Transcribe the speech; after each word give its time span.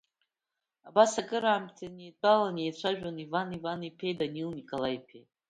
Абас 0.87 1.11
акраамҭа 1.21 1.85
иеидтәаланы 1.87 2.59
иеицәажәон 2.61 3.17
Иван 3.25 3.49
Иваниԥеи 3.57 4.17
Данил 4.19 4.49
Николаи-иԥеи. 4.59 5.23